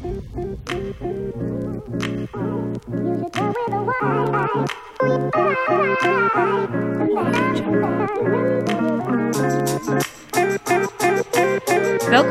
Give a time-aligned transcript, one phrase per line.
[0.00, 0.20] Welkom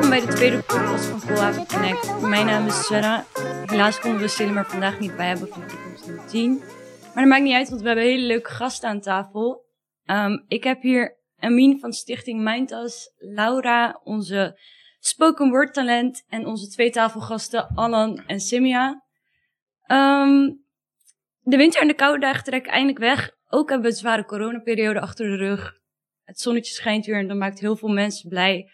[0.10, 2.22] bij de tweede podcast van Volhaven Connect.
[2.22, 3.20] Mijn naam is Sarah.
[3.66, 6.58] Helaas konden we Stille er vandaag niet bij hebben voor de toekomstige team.
[7.04, 9.66] Maar dat maakt niet uit, want we hebben hele leuke gasten aan tafel.
[10.06, 14.60] Um, ik heb hier Amin van Stichting Mindtas, Laura, onze
[15.00, 19.04] spoken word talent en onze twee tafelgasten Alan en Simia.
[19.88, 20.66] Um,
[21.40, 23.32] de winter en de koude dagen trekken eindelijk weg.
[23.48, 25.78] Ook hebben we een zware coronaperiode achter de rug.
[26.24, 28.72] Het zonnetje schijnt weer en dat maakt heel veel mensen blij.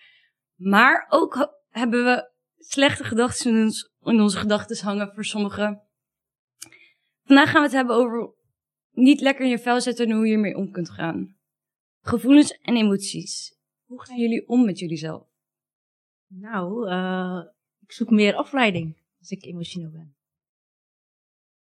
[0.56, 3.72] Maar ook hebben we slechte gedachten
[4.02, 5.82] in onze gedachten hangen voor sommigen.
[7.24, 8.34] Vandaag gaan we het hebben over
[8.92, 11.38] niet lekker in je vel zetten en hoe je ermee om kunt gaan.
[12.02, 13.58] Gevoelens en emoties.
[13.86, 15.35] Hoe gaan jullie om met jullie zelf?
[16.28, 17.44] Nou, uh,
[17.80, 20.16] ik zoek meer afleiding als ik emotioneel ben.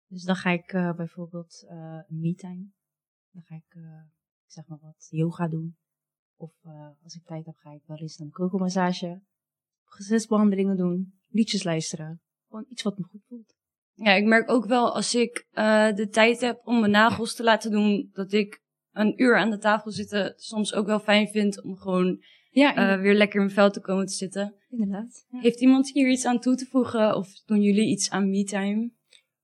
[0.08, 2.66] Dus dan ga ik uh, bijvoorbeeld uh, een me-time.
[3.32, 3.78] Dan ga ik,
[4.46, 5.78] zeg maar wat, yoga doen.
[6.36, 6.54] Of
[7.04, 9.22] als ik tijd heb, ga ik wel eens een kogelmassage.
[9.84, 11.20] Gezichtsbehandelingen doen.
[11.28, 12.22] Liedjes luisteren.
[12.48, 13.56] Gewoon iets wat me goed voelt.
[13.94, 15.48] Ja, ik merk ook wel als ik
[15.96, 19.58] de tijd heb om mijn nagels te laten doen, dat ik een uur aan de
[19.58, 23.56] tafel zitten soms ook wel fijn vind om gewoon ja, uh, weer lekker in mijn
[23.56, 24.56] vel te komen te zitten.
[24.70, 25.26] Inderdaad.
[25.30, 28.92] Heeft iemand hier iets aan toe te voegen of doen jullie iets aan me-time?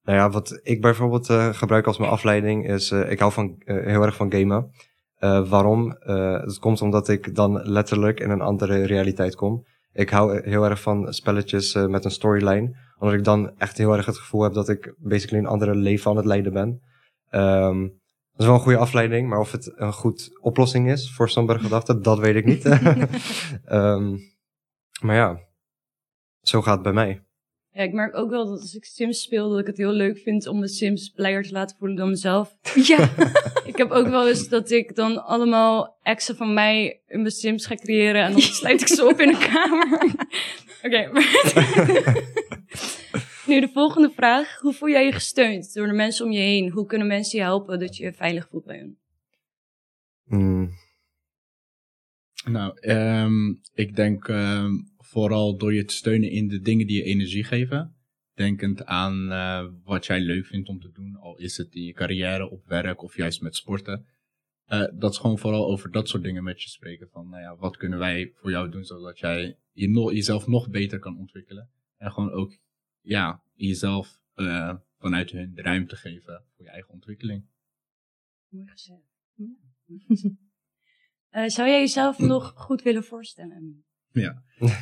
[0.03, 3.55] Nou ja, wat ik bijvoorbeeld uh, gebruik als mijn afleiding is, uh, ik hou van,
[3.66, 4.72] heel erg van gamen.
[5.50, 5.97] waarom?
[6.45, 9.66] dat komt omdat ik dan letterlijk in een andere realiteit kom.
[9.94, 12.75] Ik hou heel erg van spelletjes met een storyline.
[13.00, 16.11] Omdat ik dan echt heel erg het gevoel heb dat ik basically een andere leven
[16.11, 16.81] aan het leiden ben.
[17.31, 18.06] Um, dat
[18.38, 22.02] is wel een goede afleiding, maar of het een goed oplossing is voor sombere gedachten,
[22.02, 22.66] dat weet ik niet.
[23.69, 24.19] um,
[25.05, 25.39] maar ja,
[26.41, 27.21] zo gaat het bij mij.
[27.77, 30.17] Ja, ik merk ook wel dat als ik Sims speel, dat ik het heel leuk
[30.17, 32.55] vind om de Sims blijer te laten voelen dan mezelf.
[32.75, 33.09] Ja.
[33.71, 37.66] ik heb ook wel eens dat ik dan allemaal exen van mij in mijn Sims
[37.66, 40.16] ga creëren en dan sluit ik ze op in een kamer.
[40.83, 41.09] Oké,
[43.47, 44.59] Nu de volgende vraag.
[44.59, 46.69] Hoe voel jij je gesteund door de mensen om je heen?
[46.69, 48.97] Hoe kunnen mensen je helpen dat je je veilig voelt bij hen?
[50.24, 50.69] Hmm.
[52.46, 57.03] Nou, um, ik denk um, vooral door je te steunen in de dingen die je
[57.03, 57.96] energie geven.
[58.34, 61.16] Denkend aan uh, wat jij leuk vindt om te doen.
[61.16, 64.06] Al is het in je carrière, op werk of juist met sporten.
[64.68, 67.09] Uh, dat is gewoon vooral over dat soort dingen met je spreken.
[67.12, 70.69] Van, nou ja, wat kunnen wij voor jou doen zodat jij je no jezelf nog
[70.69, 71.69] beter kan ontwikkelen.
[71.97, 72.57] En gewoon ook
[73.07, 77.45] ja, jezelf uh, vanuit hun de ruimte geven voor je eigen ontwikkeling.
[78.47, 79.01] Mooi gezegd.
[79.34, 79.56] Ja.
[81.31, 83.85] uh, zou jij jezelf nog goed willen voorstellen?
[84.12, 84.44] Ja.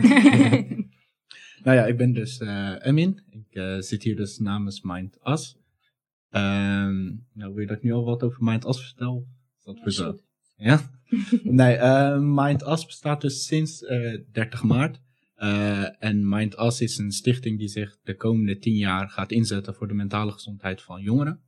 [1.64, 3.22] nou ja, ik ben dus uh, Emin.
[3.28, 5.58] Ik zit hier dus namens Mind As.
[6.30, 9.26] Um, nou, wil je dat ik nu al wat over Mind As vertel?
[9.58, 10.18] Is dat voor zo?
[10.56, 10.90] Ja?
[11.42, 11.78] nee,
[12.18, 15.00] Mind As bestaat dus sinds 30 maart.
[15.42, 19.74] Uh, en Mind Us is een stichting die zich de komende tien jaar gaat inzetten
[19.74, 21.40] voor de mentale gezondheid van jongeren.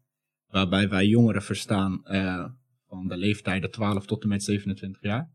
[0.49, 2.45] Waarbij wij jongeren verstaan uh,
[2.89, 5.31] van de leeftijden 12 tot en met 27 jaar.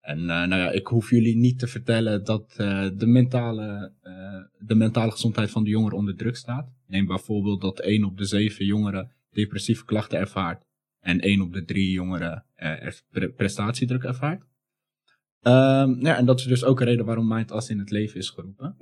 [0.00, 2.52] En uh, nou ja, ik hoef jullie niet te vertellen dat
[2.96, 3.92] de, mentale,
[4.58, 6.72] de mentale gezondheid van de jongeren onder druk staat.
[6.86, 10.64] Neem bijvoorbeeld dat 1 op de 7 jongeren depressieve klachten ervaart.
[11.00, 12.44] En 1 op de 3 jongeren
[13.36, 14.44] prestatiedruk ervaart.
[15.46, 18.18] Um, ja, en dat is dus ook een reden waarom Mind As in het leven
[18.18, 18.76] is geroepen.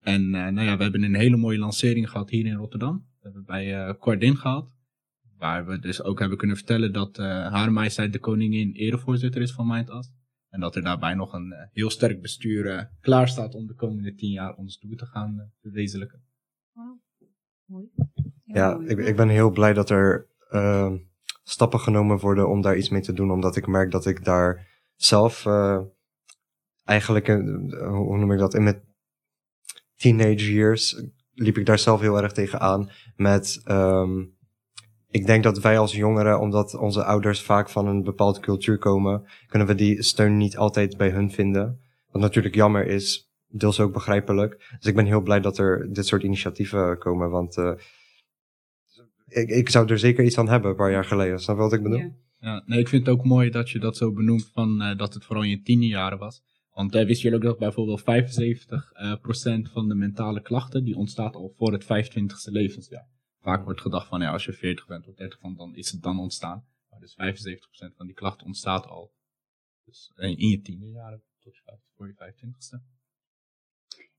[0.00, 3.06] En uh, nou ja, we hebben een hele mooie lancering gehad hier in Rotterdam.
[3.20, 4.74] We hebben bij uh, Cordin gehad.
[5.38, 9.52] Waar we dus ook hebben kunnen vertellen dat uh, haar majesteit de koningin erevoorzitter is
[9.52, 10.12] van Mind As.
[10.48, 14.30] En dat er daarbij nog een heel sterk bestuur klaar staat om de komende tien
[14.30, 16.24] jaar ons doel te gaan verwezenlijken.
[16.72, 16.98] Wow.
[17.64, 17.86] Mooi.
[18.44, 20.96] Ja, ik, ik ben heel blij dat er ehm,
[21.42, 23.30] stappen genomen worden om daar iets mee te doen.
[23.30, 25.80] Omdat ik merk dat ik daar zelf uh,
[26.84, 28.82] eigenlijk, hoe noem ik dat, in mijn
[29.96, 31.04] teenage years
[31.34, 34.36] liep ik daar zelf heel erg tegen aan met, um,
[35.08, 39.26] ik denk dat wij als jongeren, omdat onze ouders vaak van een bepaalde cultuur komen,
[39.46, 41.80] kunnen we die steun niet altijd bij hun vinden.
[42.10, 44.76] Wat natuurlijk jammer is, deels ook begrijpelijk.
[44.78, 47.72] Dus ik ben heel blij dat er dit soort initiatieven komen, want uh,
[49.28, 51.40] ik, ik zou er zeker iets aan hebben een paar jaar geleden.
[51.40, 52.23] Snap je wat ik bedoel?
[52.66, 55.24] Nee, ik vind het ook mooi dat je dat zo benoemt van uh, dat het
[55.24, 56.42] vooral in je tienerjaren was.
[56.72, 60.96] Want uh, wist jullie ook dat bijvoorbeeld 75% uh, procent van de mentale klachten, die
[60.96, 63.08] ontstaat al voor het 25ste levensjaar.
[63.40, 66.02] Vaak wordt gedacht van, ja, als je 40 bent of 30 van, dan is het
[66.02, 66.64] dan ontstaan.
[66.90, 67.16] Maar dus
[67.92, 69.12] 75% van die klachten ontstaat al
[69.84, 72.82] dus, in je tienerjaren tot je, voor je 25ste.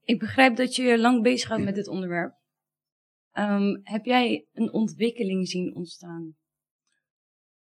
[0.04, 2.33] ik begrijp dat je je lang bezig gaat met dit onderwerp.
[3.31, 6.36] Ehm, heb jij een ontwikkeling zien ontstaan?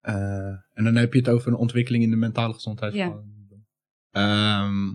[0.09, 0.15] Uh,
[0.73, 3.09] en dan heb je het over een ontwikkeling in de mentale gezondheid Ja.
[3.11, 3.31] van.
[4.11, 4.87] Ehm,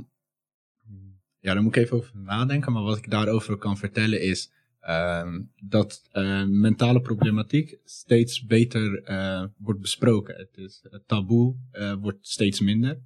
[1.39, 2.71] ja, daar moet ik even over nadenken.
[2.71, 9.43] Maar wat ik daarover kan vertellen is ehm, dat eh, mentale problematiek steeds beter eh,
[9.57, 10.35] wordt besproken.
[10.35, 13.01] Het, is, het taboe eh, wordt steeds minder.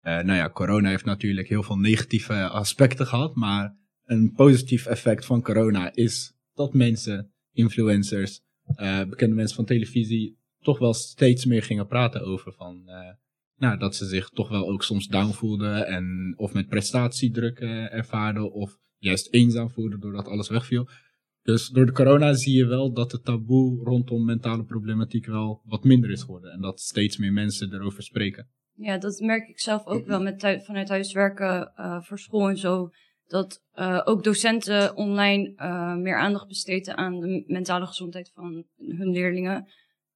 [0.00, 3.34] Eh, nou ja, corona heeft natuurlijk heel veel negatieve aspecten gehad.
[3.34, 8.40] Maar een positief effect van corona is dat mensen, influencers,
[8.74, 13.12] eh, bekende mensen van televisie, toch wel steeds meer gingen praten over van, eh,
[13.56, 17.92] nou, dat ze zich toch wel ook soms down voelden en of met prestatiedruk eh,
[17.92, 20.88] ervaarden of juist eenzaam voelden doordat alles wegviel.
[21.42, 25.84] Dus door de corona zie je wel dat het taboe rondom mentale problematiek wel wat
[25.84, 28.48] minder is geworden en dat steeds meer mensen erover spreken.
[28.72, 32.56] Ja, dat merk ik zelf ook wel met vanuit huis werken eh, voor school en
[32.56, 32.90] zo.
[33.26, 33.64] Dat
[34.04, 35.54] ook docenten online
[36.02, 39.66] meer aandacht besteden aan de mentale gezondheid van hun leerlingen.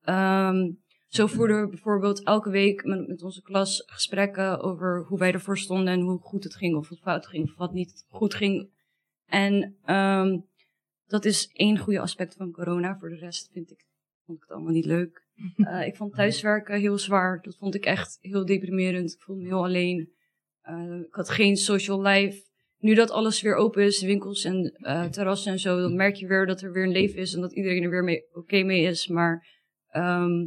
[0.03, 0.71] Ehm,
[1.09, 5.59] zo voerden we bijvoorbeeld elke week met, met onze klas gesprekken over hoe wij ervoor
[5.59, 8.71] stonden en hoe goed het ging, of het fout ging, of wat niet goed ging.
[9.27, 10.39] En ehm,
[11.07, 12.99] dat is één goede aspect van corona.
[12.99, 13.87] Voor de rest vind ik,
[14.25, 15.29] vond ik het allemaal niet leuk.
[15.57, 17.43] Eh, ik vond thuiswerken heel zwaar.
[17.43, 19.13] Dat vond ik echt heel deprimerend.
[19.13, 20.13] Ik voelde me heel alleen.
[20.61, 22.43] Eh, ik had geen social life.
[22.79, 26.27] Nu dat alles weer open is, winkels en eh, terrassen en zo, dan merk je
[26.27, 28.83] weer dat er weer een leven is en dat iedereen er weer mee, oké mee
[28.83, 29.07] is.
[29.07, 29.60] Maar
[29.91, 30.47] ehm,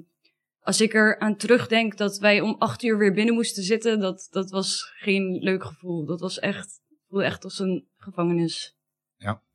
[0.59, 4.27] als ik er aan terugdenk dat wij om acht uur weer binnen moesten zitten, dat,
[4.31, 6.05] dat was geen leuk gevoel.
[6.05, 8.75] Dat was echt, voelde echt als een gevangenis.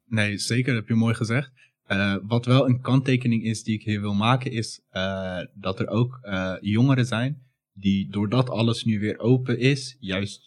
[0.09, 1.53] Nee, zeker, heb je mooi gezegd.
[1.85, 5.89] Eh, wat wel een kanttekening is die ik hier wil maken, is eh, dat er
[5.89, 10.47] ook eh, jongeren zijn die doordat alles nu weer open is, juist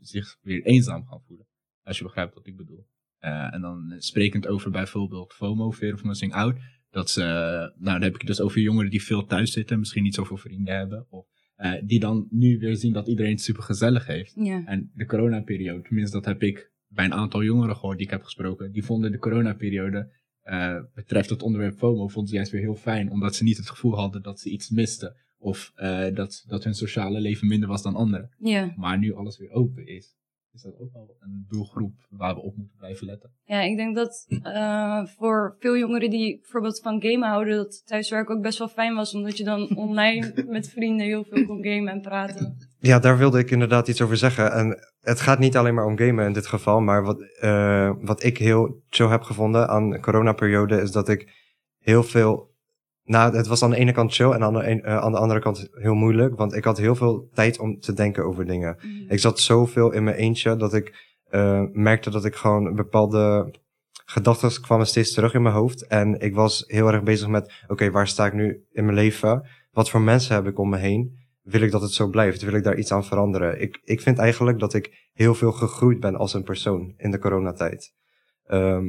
[0.00, 1.46] zich weer eenzaam gaan voelen.
[1.82, 2.86] Als je begrijpt wat ik bedoel.
[3.18, 6.56] En dan sprekend over bijvoorbeeld FOMO, Fear of Missing Out.
[6.90, 7.20] Dat ze,
[7.78, 10.36] nou dan heb ik het dus over jongeren die veel thuis zitten, misschien niet zoveel
[10.36, 11.06] vrienden hebben.
[11.10, 14.32] Of, eh, die dan nu weer zien dat iedereen het super gezellig heeft.
[14.36, 14.62] Ja.
[14.66, 18.22] En de coronaperiode, tenminste dat heb ik bij een aantal jongeren gehoord die ik heb
[18.22, 20.12] gesproken, die vonden de coronaperiode,
[20.42, 23.70] eh betreft het onderwerp FOMO, vonden ze juist weer heel fijn, omdat ze niet het
[23.70, 25.16] gevoel hadden dat ze iets misten.
[25.38, 28.30] Of eh, dat, dat hun sociale leven minder was dan anderen.
[28.38, 28.74] Ja.
[28.76, 30.16] Maar nu alles weer open is,
[30.52, 33.30] is dat ook wel een doelgroep waar we op moeten blijven letten.
[33.44, 38.36] Ja, ik denk dat eh, voor veel jongeren die bijvoorbeeld van gamen houden, dat thuiswerken
[38.36, 41.92] ook best wel fijn was, omdat je dan online met vrienden heel veel kon gamen
[41.92, 42.56] en praten.
[42.78, 44.52] Ja, daar wilde ik inderdaad iets over zeggen.
[44.52, 48.22] En het gaat niet alleen maar om gamen in dit geval, maar wat, eh, wat
[48.22, 51.46] ik heel chill heb gevonden aan de coronaperiode is dat ik
[51.78, 52.56] heel veel.
[53.08, 55.18] Nou, het was aan de ene kant chill en aan de, een- eh, aan de
[55.18, 58.76] andere kant heel moeilijk, want ik had heel veel tijd om te denken over dingen.
[59.08, 63.54] Ik zat zoveel in mijn eentje dat ik eh, merkte dat ik gewoon bepaalde
[64.04, 65.86] gedachten kwamen steeds terug in mijn hoofd.
[65.86, 69.48] En ik was heel erg bezig met, oké, waar sta ik nu in mijn leven?
[69.72, 71.16] Wat voor mensen heb ik om me heen?
[71.42, 72.42] Wil ik dat het zo blijft?
[72.42, 73.60] Wil ik daar iets aan veranderen?
[73.60, 77.18] Ik, ik vind eigenlijk dat ik heel veel gegroeid ben als een persoon in de
[77.18, 77.94] coronatijd.
[78.44, 78.86] Ehm,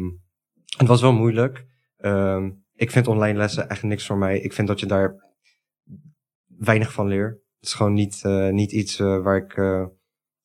[0.77, 1.65] het was wel moeilijk.
[1.97, 4.39] Ehm, ik vind online lessen echt niks voor mij.
[4.39, 5.15] Ik vind dat je daar
[6.45, 7.33] weinig van leert.
[7.33, 9.85] Het is gewoon niet, eh, niet iets eh, waar, ik, eh,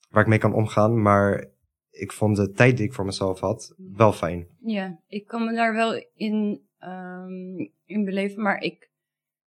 [0.08, 1.02] waar ik mee kan omgaan.
[1.02, 1.50] Maar
[1.90, 4.46] ik vond de tijd die ik voor mezelf had wel fijn.
[4.60, 8.90] Ja, ik kan me daar wel in, ehm, in beleven, maar ik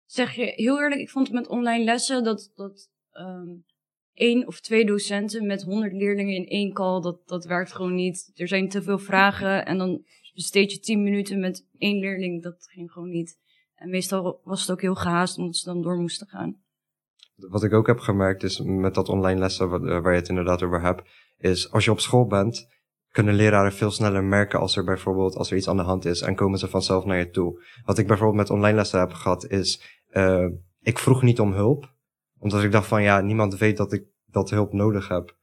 [0.05, 3.49] zeg je heel eerlijk, ik vond met online lessen dat, dat ehm,
[4.15, 8.31] één of twee docenten met honderd leerlingen in één call, dat, dat werkt gewoon niet.
[8.35, 12.67] Er zijn te veel vragen en dan besteed je tien minuten met één leerling, dat
[12.71, 13.39] ging gewoon niet.
[13.75, 16.61] En meestal was het ook heel gehaast omdat ze dan door moesten gaan.
[17.35, 20.63] Wat ik ook heb gemerkt is met dat online lessen eh, waar je het inderdaad
[20.63, 21.09] over hebt,
[21.39, 22.69] is als je op school bent,
[23.11, 26.21] kunnen leraren veel sneller merken als er bijvoorbeeld als er iets aan de hand is
[26.21, 27.63] en komen ze vanzelf naar je toe.
[27.85, 30.47] Wat ik bijvoorbeeld met online lessen heb gehad is, eh,
[30.81, 31.93] ik vroeg niet om hulp,
[32.39, 35.37] omdat ik dacht van ja, niemand weet dat ik dat hulp nodig heb.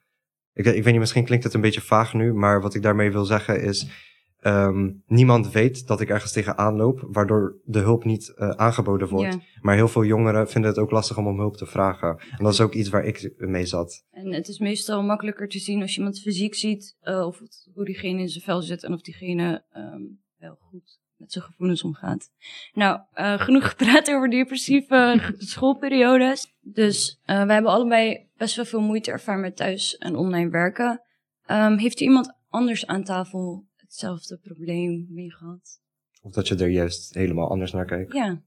[0.53, 3.11] Ik, ik weet niet, misschien klinkt het een beetje vaag nu, maar wat ik daarmee
[3.11, 4.08] wil zeggen is,
[4.41, 9.33] ehm, niemand weet dat ik ergens tegenaan loop, waardoor de hulp niet eh, aangeboden wordt.
[9.33, 9.39] Ja.
[9.61, 12.19] Maar heel veel jongeren vinden het ook lastig om om hulp te vragen.
[12.37, 14.03] En dat is ook iets waar ik mee zat.
[14.11, 17.41] En het is meestal makkelijker te zien als je iemand fysiek ziet, eh, of
[17.73, 20.01] hoe diegene in zijn vel zit en of diegene ehm,
[20.37, 22.29] wel goed met zijn gevoelens omgaat.
[22.73, 26.53] Nou, eh, genoeg gepraat over depressieve schoolperiodes.
[26.61, 31.01] Dus we hebben allebei best wel veel moeite ervaren met thuis en online werken.
[31.45, 35.81] Ehm, heeft er iemand anders aan tafel hetzelfde probleem mee gehad?
[36.21, 38.13] Of dat je er juist helemaal anders naar kijkt.
[38.13, 38.43] Ja,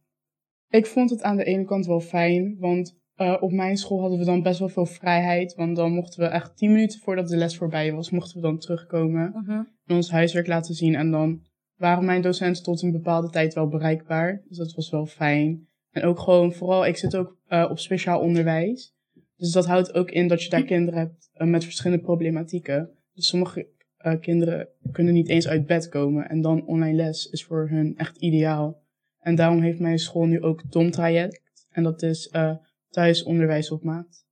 [0.68, 4.18] Ik vond het aan de ene kant wel fijn, want eh, op mijn school hadden
[4.18, 5.54] we dan best wel veel vrijheid.
[5.54, 8.58] Want dan mochten we echt tien minuten voordat de les voorbij was, mochten we dan
[8.58, 9.30] terugkomen.
[9.34, 9.62] Mhm.
[9.86, 10.94] En ons huiswerk laten zien.
[10.94, 11.42] En dan
[11.76, 14.42] waren mijn docenten tot een bepaalde tijd wel bereikbaar.
[14.48, 15.68] Dus dat was wel fijn.
[15.90, 18.94] En ook gewoon, vooral, ik zit ook eh, op speciaal onderwijs.
[19.36, 22.90] Dus dat houdt ook in dat je daar kinderen hebt eh, met verschillende problematieken.
[23.12, 23.68] Dus sommige
[24.02, 26.28] eh, kinderen kunnen niet eens uit bed komen.
[26.28, 28.82] En dan online les is voor hun echt ideaal.
[29.18, 31.66] En daarom heeft mijn school nu ook DOM-traject.
[31.70, 32.56] En dat is eh
[32.92, 34.26] thuisonderwijs op maat.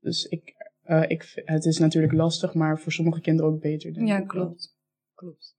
[0.00, 3.92] Dus ik, eh, ik, het is natuurlijk lastig, maar voor sommige kinderen ook beter.
[3.92, 4.76] Denk Ja, ik klopt.
[5.14, 5.56] Klopt.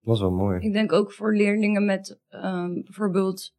[0.00, 0.60] Dat was wel mooi.
[0.60, 3.54] Ik denk ook voor leerlingen met ehm, bijvoorbeeld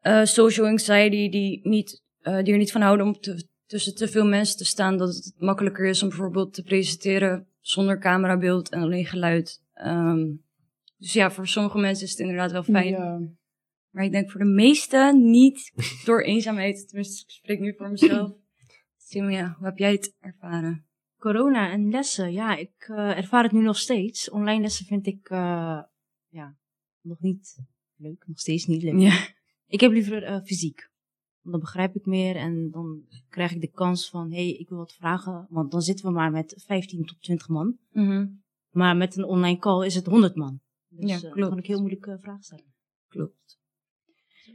[0.00, 4.08] eh, social anxiety, die, niet, eh, die er niet van houden om te, tussen te
[4.08, 8.82] veel mensen te staan, dat het makkelijker is om bijvoorbeeld te presenteren zonder camerabeeld en
[8.82, 9.62] alleen geluid.
[9.72, 10.26] Ehm,
[10.96, 12.88] dus ja, voor sommige mensen is het inderdaad wel fijn.
[12.88, 13.20] Ja.
[13.90, 15.72] Maar ik denk voor de meesten niet
[16.04, 16.88] door eenzaamheid.
[16.88, 18.32] Tenminste, ik spreek nu voor mezelf.
[18.96, 20.84] Simia, hoe heb jij het ervaren?
[21.18, 24.30] Corona en lessen, ja, ik eh, ervaar het nu nog steeds.
[24.30, 25.82] Online lessen vind ik, eh,
[26.28, 26.56] ja,
[27.00, 27.58] nog niet
[27.96, 28.24] leuk.
[28.26, 28.98] Nog steeds niet leuk.
[28.98, 29.26] Ja.
[29.66, 30.89] Ik heb liever eh, fysiek.
[31.42, 34.78] Dan begrijp ik meer en dan krijg ik de kans van, hé, hey, ik wil
[34.78, 35.46] wat vragen.
[35.48, 37.76] Want dan zitten we maar met 15 tot 20 man.
[37.92, 38.26] Mhm.
[38.70, 40.60] Maar met een online call is het 100 man.
[40.88, 42.74] Dus Ja, eh, dan kan ik heel moeilijke vragen stellen.
[43.08, 43.58] Klopt.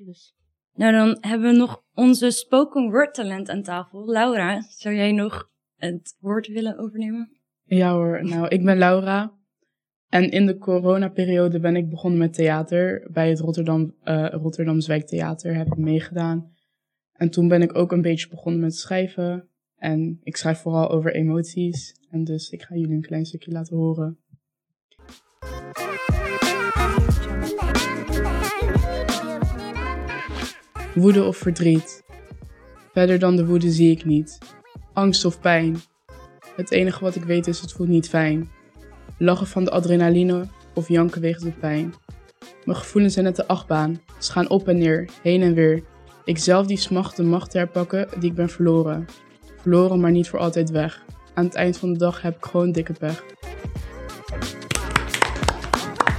[0.05, 0.35] Dus.
[0.73, 4.05] Nou, dan hebben we nog onze spoken word talent aan tafel.
[4.05, 7.29] Laura, zou jij nog het woord willen overnemen?
[7.63, 9.33] Ja hoor, nou ik ben Laura.
[10.09, 13.09] En in de coronaperiode ben ik begonnen met theater.
[13.11, 16.54] Bij het Rotterdam, eh Rotterdams Wijktheater heb ik meegedaan.
[17.15, 19.49] En toen ben ik ook een beetje begonnen met schrijven.
[19.75, 21.95] En ik schrijf vooral over emoties.
[22.09, 24.19] En dus ik ga jullie een klein stukje laten horen.
[30.95, 32.03] Woede of verdriet.
[32.93, 34.37] Verder dan de woede zie ik niet.
[34.93, 35.77] Angst of pijn.
[36.55, 38.49] Het enige wat ik weet is, het voelt niet fijn.
[39.17, 41.93] Lachen van de adrenaline of janken wegens de pijn.
[42.65, 44.01] Mijn gevoelens zijn net de achtbaan.
[44.19, 45.83] Ze gaan op en neer, heen en weer.
[46.25, 49.07] Ik zelf die smacht de macht herpakken die ik ben verloren.
[49.61, 51.05] Verloren, maar niet voor altijd weg.
[51.33, 53.23] Aan het eind van de dag heb ik gewoon dikke pech.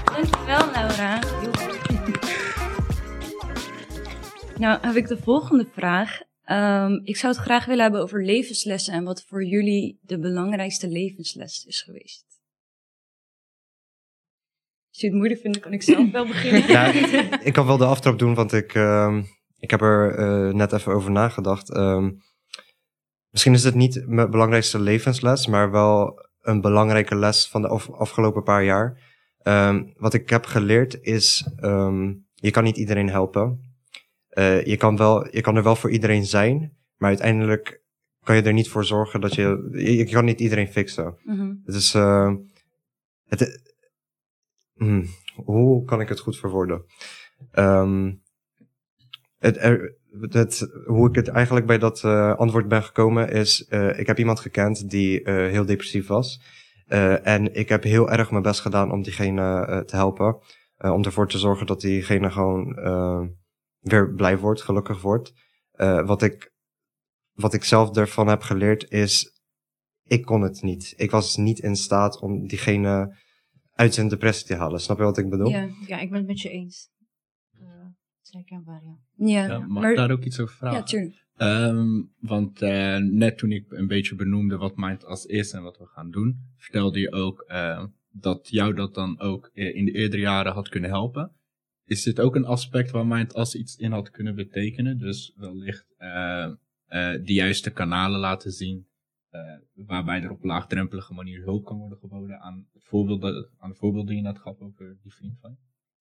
[0.04, 1.20] Dankjewel, Laura.
[4.58, 6.20] Nou, heb ik de volgende vraag.
[6.44, 10.88] Ehm, ik zou het graag willen hebben over levenslessen en wat voor jullie de belangrijkste
[10.88, 12.24] levensles is geweest.
[14.90, 16.68] Als je het moeilijk vindt, kan ik zelf wel beginnen.
[16.68, 16.92] Ja,
[17.40, 19.22] ik kan wel de aftrap doen, want ik, ehm,
[19.66, 21.70] ik heb er eh, net even over nagedacht.
[21.70, 22.10] Ehm,
[23.30, 27.90] misschien is het niet mijn belangrijkste levensles, maar wel een belangrijke les van de af-
[27.90, 29.02] afgelopen paar jaar.
[29.38, 33.60] Ehm, wat ik heb geleerd is, ehm, je kan niet iedereen helpen.
[34.28, 37.82] Eh, je, kan wel, je kan er wel voor iedereen zijn, maar uiteindelijk
[38.24, 39.68] kan je er niet voor zorgen dat je...
[39.72, 41.18] Je, je kan niet iedereen fixen.
[41.24, 41.54] Mhm.
[41.64, 41.94] Het is.
[41.94, 42.34] eh,
[43.28, 43.74] het,
[44.74, 45.06] hmm,
[45.44, 46.84] hoe kan ik het goed verwoorden?
[47.50, 48.12] Ehm,
[49.38, 54.18] het, hoe ik het eigenlijk bij dat eh, antwoord ben gekomen is: eh, ik heb
[54.18, 56.40] iemand gekend die eh, heel depressief was.
[57.22, 60.38] En ik heb heel erg mijn best gedaan om diegene te helpen.
[60.78, 62.74] Om ervoor te zorgen dat diegene gewoon
[63.80, 65.32] weer blij wordt, gelukkig wordt.
[66.04, 66.52] Wat, ik,
[67.32, 69.40] wat ik zelf ervan heb geleerd is
[70.06, 70.94] ik kon het niet.
[70.96, 73.16] Ik was niet in staat om diegene
[73.72, 74.80] uit zijn depressie te halen.
[74.80, 75.48] Snap je wat ik bedoel?
[75.48, 76.88] Ja, Ja, ik ben het met je eens.
[78.34, 78.82] Uh, kenbaar,
[79.14, 79.58] ja.
[79.58, 80.78] mag maar, ik daar ook iets over vragen?
[80.78, 81.24] ja, tuurlijk.
[81.36, 85.78] Ehm, want eh, net toen ik een beetje benoemde wat Mind als is en wat
[85.78, 89.92] we gaan doen, vertelde je ook eh, dat jou dat dan ook eh, in de
[89.92, 91.32] eerdere jaren had kunnen helpen.
[91.84, 94.98] Is dit ook een aspect waar Mind als iets in had kunnen betekenen?
[94.98, 95.94] Dus wellicht
[96.96, 98.86] eh, de juiste kanalen laten zien,
[99.28, 99.40] eh,
[99.74, 104.08] waarbij er op laagdrempelige manier hulp kan worden geboden aan, het voorbeeld, aan de voorbeelden
[104.08, 105.56] die je net gaf over die vriend van je?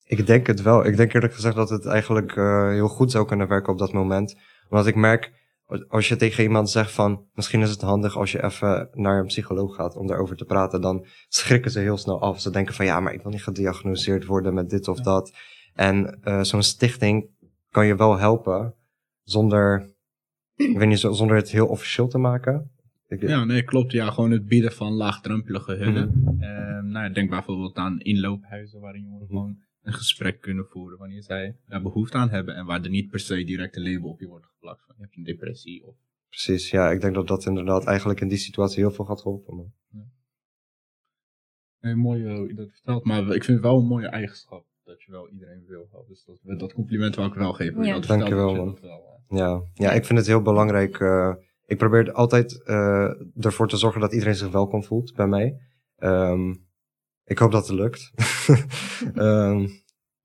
[0.07, 0.85] Ik denk het wel.
[0.85, 3.93] Ik denk eerlijk gezegd dat het eigenlijk eh, heel goed zou kunnen werken op dat
[3.93, 4.35] moment.
[4.69, 5.31] Omdat ik merk,
[5.87, 9.25] als je tegen iemand zegt van, misschien is het handig als je even naar een
[9.25, 12.41] psycholoog gaat om daarover te praten, dan schrikken ze heel snel af.
[12.41, 15.33] Ze denken van, ja, maar ik wil niet gediagnoseerd worden met dit of dat.
[15.73, 17.29] En eh, zo'n stichting
[17.69, 18.73] kan je wel helpen
[19.23, 19.93] zonder,
[20.55, 22.71] ik weet niet, zo- zonder het heel officieel te maken.
[23.07, 23.91] Ik, Ja, nee, klopt.
[23.91, 25.95] Ja, gewoon het bieden van laagdrempelige hulp.
[26.39, 31.23] Ehm, nou, ja, denk bijvoorbeeld aan inloophuizen waarin jongeren gewoon een gesprek kunnen voeren wanneer
[31.23, 34.19] zij daar behoefte aan hebben en waar er niet per se direct een label op
[34.19, 35.95] je wordt geplakt van je hebt een depressie of
[36.29, 36.91] Precies, ja.
[36.91, 39.55] Ik denk dat dat inderdaad eigenlijk in die situatie heel veel gaat helpen.
[39.55, 39.73] man.
[41.79, 44.65] Nee, mooi hoe je dat vertelt, maar ik vind het wel een mooie eigenschap.
[44.83, 46.09] Dat je wel iedereen wil helpen.
[46.09, 47.83] Dus dat, dat compliment wil ik wel geven.
[47.83, 47.93] Ja.
[47.93, 48.65] Dat Dankjewel, man.
[48.65, 49.37] je dat wel, eh.
[49.37, 50.99] Ja, ja, ik vind het heel belangrijk.
[50.99, 51.33] eh,
[51.65, 53.11] ik probeer altijd eh,
[53.45, 55.57] ervoor te zorgen dat iedereen zich welkom voelt bij mij.
[55.95, 56.53] Ehm,
[57.25, 58.11] ik hoop dat het lukt.
[59.13, 59.67] Ehm,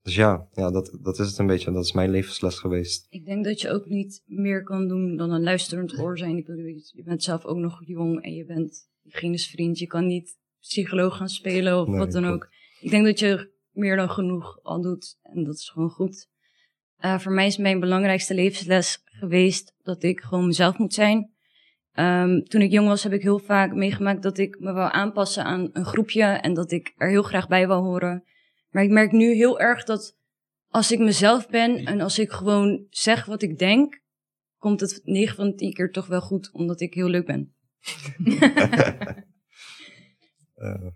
[0.03, 1.73] dus ja, ja dat, dat is het een beetje.
[1.73, 3.07] Dat is mijn levensles geweest.
[3.09, 6.37] Ik denk dat je ook niet meer kan doen dan een luisterend oor zijn.
[6.37, 9.79] Ik bedoel, je bent zelf ook nog jong en je bent diegene's vriend.
[9.79, 12.49] Je kan niet psycholoog gaan spelen of Nee, wat dan ook.
[12.81, 16.29] Ik denk dat je meer dan genoeg al doet en dat is gewoon goed.
[16.97, 21.31] Eh, voor mij is mijn belangrijkste levensles geweest dat ik gewoon mezelf moet zijn.
[21.93, 25.45] Ehm, toen ik jong was heb ik heel vaak meegemaakt dat ik me wou aanpassen
[25.45, 28.25] aan een groepje en dat ik er heel graag bij wou horen.
[28.71, 30.19] Maar ik merk nu heel erg dat
[30.69, 34.03] als ik mezelf ben en als ik gewoon zeg wat ik denk,
[34.59, 37.55] komt het 9 van de 10 keer toch wel goed, omdat ik heel leuk ben.
[40.61, 40.87] Eh,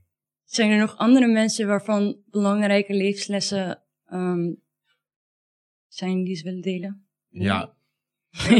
[0.44, 4.52] Zijn er nog andere mensen waarvan belangrijke levenslessen ehm,
[5.88, 7.06] zijn die ze willen delen?
[7.28, 7.74] Ja,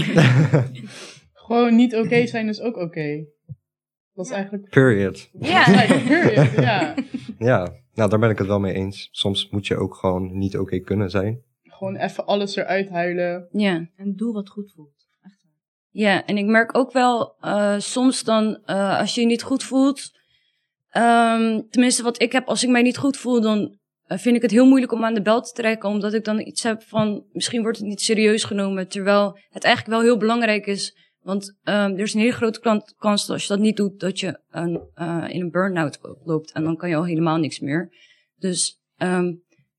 [1.44, 3.24] Gewoon niet oké zijn is ook oké.
[4.14, 4.68] Dat is eigenlijk...
[4.68, 5.30] period.
[5.40, 5.86] Ja.
[6.06, 6.94] Period, ja.
[7.38, 9.08] Ja, nou daar ben ik het wel mee eens.
[9.10, 11.42] Soms moet je ook gewoon niet oké kunnen zijn.
[11.62, 13.48] Gewoon even alles eruit huilen.
[13.50, 13.88] Ja.
[13.96, 15.06] En doe wat goed voelt.
[15.22, 15.62] Echt waar.
[15.90, 19.64] Ja, en ik merk ook wel eh, soms dan, eh, als je je niet goed
[19.64, 20.10] voelt,
[20.88, 24.42] ehm, tenminste wat ik heb, als ik mij niet goed voel, dan eh, vind ik
[24.42, 27.24] het heel moeilijk om aan de bel te trekken, omdat ik dan iets heb van,
[27.32, 31.02] misschien wordt het niet serieus genomen, terwijl het eigenlijk wel heel belangrijk is.
[31.24, 34.00] Want ehm, er is een hele grote klant- kans dat als je dat niet doet,
[34.00, 36.52] dat je een, eh, in een burn-out loopt.
[36.52, 37.92] En dan kan je al helemaal niks meer.
[38.36, 39.34] Dus ehm,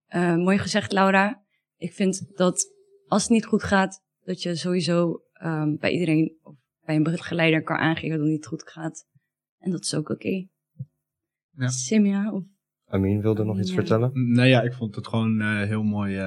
[0.06, 1.44] eh, mooi gezegd, Laura.
[1.78, 2.74] Ik vind dat
[3.08, 7.64] als het niet goed gaat, dat je sowieso ehm, bij iedereen of bij een begeleider
[7.64, 9.08] kan aangeven dat het niet goed gaat.
[9.58, 10.48] En dat is ook oké.
[11.58, 11.68] Ja.
[11.68, 12.44] Simia, of
[12.88, 13.76] Amin wilde nog iets Ja.
[13.76, 14.32] vertellen.
[14.32, 16.18] nou ja, ik vond het gewoon eh, heel mooi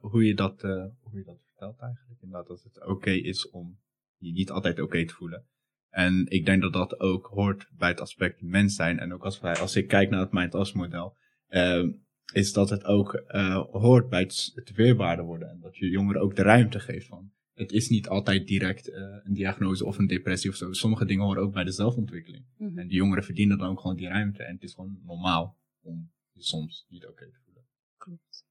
[0.00, 2.20] hoe, je dat, eh, hoe je dat vertelt eigenlijk.
[2.22, 3.78] Inderdaad, dat het oké is om
[4.26, 5.46] je niet altijd oké te voelen.
[5.88, 8.98] En ik denk dat dat ook hoort bij het aspect mens zijn.
[8.98, 11.84] En ook als, wij, als ik kijk naar het Mind model, eh,
[12.32, 15.48] is dat het ook eh, hoort bij het, het weerbaarder worden.
[15.48, 17.32] En dat je jongeren ook de ruimte geeft van.
[17.52, 20.72] Het is niet altijd direct eh, een diagnose of een depressie of zo.
[20.72, 22.44] Sommige dingen horen ook bij de zelfontwikkeling.
[22.56, 22.78] Mhm.
[22.78, 24.42] En die jongeren verdienen dan ook gewoon die ruimte.
[24.42, 27.64] En het is gewoon normaal om je soms niet oké te voelen.
[27.96, 28.46] klopt.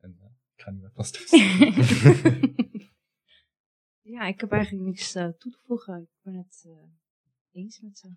[0.00, 0.26] En eh,
[0.56, 1.18] ik ga niet meer vast.
[4.10, 6.00] Ja, ik heb eigenlijk niks eh, toe te voegen.
[6.00, 8.08] Ik ben het eh, eens met ze.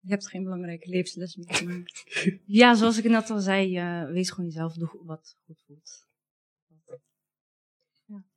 [0.00, 2.04] Je hebt geen belangrijke levensles meer gemaakt.
[2.60, 6.06] Ja, zoals ik net al zei, eh, wees gewoon jezelf, doe wat goed voelt.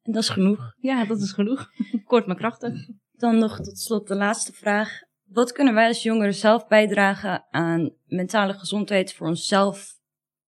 [0.01, 0.73] En dat is genoeg.
[0.77, 1.71] Ja, dat is genoeg.
[2.05, 2.89] Kort maar krachtig.
[3.11, 4.99] Dan nog tot slot de laatste vraag.
[5.23, 9.99] Wat kunnen wij als jongeren zelf bijdragen aan mentale gezondheid voor onszelf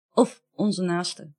[0.09, 1.38] of onze naasten?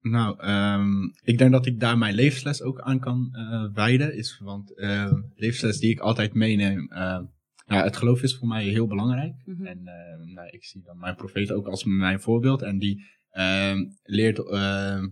[0.00, 4.16] Nou, ehm, ik denk dat ik daar mijn levensles ook aan kan eh wijden.
[4.16, 6.88] Is, want ehm levensles die ik altijd meeneem.
[6.92, 7.24] ehm,
[7.66, 9.34] ja, het geloof is voor mij heel belangrijk.
[9.44, 9.66] Mhm.
[9.66, 12.62] En ehm, nou, ik zie dan mijn profeet ook als mijn voorbeeld.
[12.62, 15.08] En die ehm, leert ehm,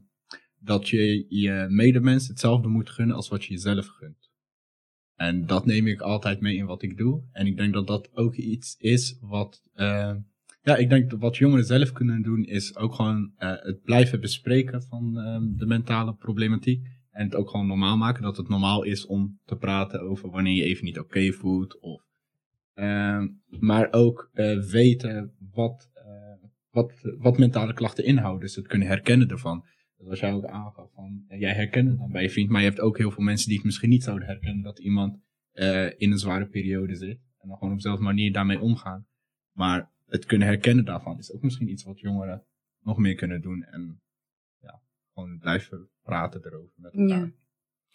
[0.59, 4.31] dat je je medemens hetzelfde moet gunnen als wat je jezelf gunt.
[5.14, 7.22] En dat neem ik altijd mee in wat ik doe.
[7.33, 9.62] En ik denk dat dat ook iets is wat.
[10.62, 14.21] Ja, ik denk dat wat jongeren zelf kunnen doen is ook gewoon eh, het blijven
[14.21, 16.87] bespreken van ehm, de mentale problematiek.
[17.11, 18.23] En het ook gewoon normaal maken.
[18.23, 21.81] Dat het normaal is om te praten over wanneer je even niet oké voelt.
[21.81, 22.03] Of,
[22.75, 23.29] ehm,
[23.61, 28.40] maar ook eh, weten wat, eh, wat, wat mentale klachten inhouden.
[28.40, 29.64] Dus het kunnen herkennen ervan.
[29.97, 32.51] Dus als jij ook aangaf van, jij herkent het dan bij je vriend.
[32.51, 34.62] Maar je hebt ook heel veel mensen die het misschien niet zouden herkennen.
[34.62, 35.18] Dat iemand
[35.97, 37.18] in een zware periode zit.
[37.38, 39.07] En dan gewoon op dezelfde manier daarmee omgaan.
[39.53, 42.44] Maar het kunnen herkennen daarvan is ook misschien iets wat jongeren
[42.83, 43.62] nog meer kunnen doen.
[43.62, 44.01] En
[44.61, 44.81] ja,
[45.14, 47.18] gewoon blijven praten erover met elkaar.
[47.18, 47.31] Ja.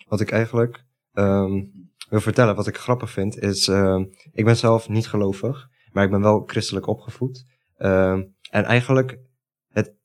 [0.08, 1.64] Wat ik eigenlijk ehm,
[2.10, 3.68] wil vertellen, wat ik grappig vind, is...
[3.68, 7.46] ehm, ik ben zelf niet gelovig, maar ik ben wel christelijk opgevoed.
[7.78, 9.20] Ehm, en eigenlijk,
[9.68, 9.96] het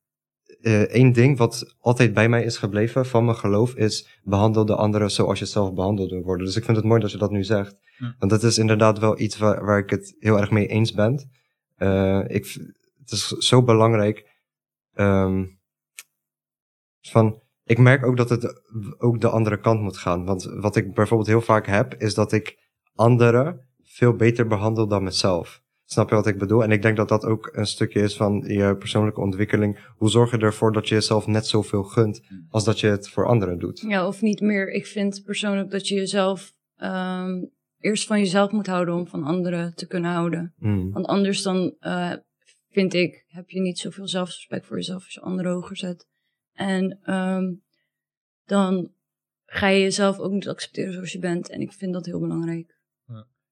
[0.60, 4.20] eh, één ding wat altijd bij mij is gebleven van mijn geloof is...
[4.22, 6.46] behandel de anderen zoals je zelf behandeld wil worden.
[6.46, 7.76] Dus ik vind het mooi dat je dat nu zegt.
[7.98, 8.14] Ja.
[8.18, 11.30] Want dat is inderdaad wel iets waar, waar ik het heel erg mee eens ben.
[11.78, 12.44] Eh, ik,
[13.00, 14.26] het is zo belangrijk...
[14.94, 15.44] ehm,
[17.00, 18.62] van, ik merk ook dat het
[18.98, 20.24] ook de andere kant moet gaan.
[20.24, 22.58] Want wat ik bijvoorbeeld heel vaak heb, is dat ik
[22.94, 25.62] anderen veel beter behandel dan mezelf.
[25.84, 26.62] Snap je wat ik bedoel?
[26.62, 29.78] En ik denk dat dat ook een stukje is van je persoonlijke ontwikkeling.
[29.96, 33.26] Hoe zorg je ervoor dat je jezelf net zoveel gunt als dat je het voor
[33.26, 33.80] anderen doet?
[33.80, 34.70] Ja, of niet meer.
[34.70, 37.44] Ik vind persoonlijk dat je jezelf ehm,
[37.80, 40.54] eerst van jezelf moet houden om van anderen te kunnen houden.
[40.58, 40.90] Hmm.
[40.90, 42.12] Want anders dan eh,
[42.70, 46.06] vind ik, heb je niet zoveel zelfrespect voor jezelf als je anderen hoger zet.
[46.52, 47.44] En ehm,
[48.44, 48.92] dan
[49.44, 51.50] ga je jezelf ook niet accepteren zoals je bent.
[51.50, 52.76] En ik vind dat heel belangrijk.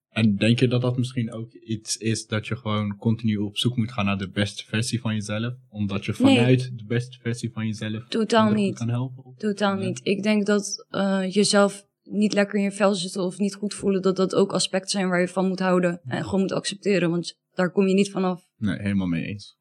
[0.08, 3.76] En denk je dat dat misschien ook iets is dat je gewoon continu op zoek
[3.76, 5.54] moet gaan naar de beste versie van jezelf?
[5.68, 6.36] Omdat je Nee.
[6.36, 8.78] vanuit de beste versie van jezelf Totaal niet.
[8.78, 9.34] kan helpen?
[9.36, 9.86] Totaal Ja.
[9.86, 10.00] niet.
[10.02, 14.02] Ik denk dat eh, jezelf niet lekker in je vel zitten of niet goed voelen,
[14.02, 16.00] dat dat ook aspecten zijn waar je van moet houden.
[16.04, 18.46] En gewoon moet accepteren, want daar kom je niet vanaf.
[18.56, 19.56] Nee, helemaal mee eens.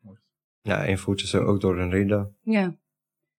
[0.61, 2.35] Ja, en voelt je zo ook door een reden.
[2.41, 2.75] Ja.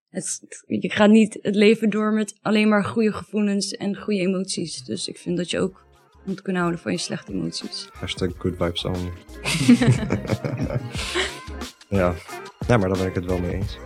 [0.09, 4.19] Het, het- je gaat niet het leven door met alleen maar goede gevoelens en goede
[4.19, 4.83] emoties.
[4.83, 5.85] Dus ik vind dat je ook
[6.25, 7.89] moet kunnen houden van je slechte emoties.
[7.91, 9.11] Hashtag good vibes only.
[11.99, 12.15] ja.
[12.67, 13.77] ja, maar daar ben ik het wel mee eens.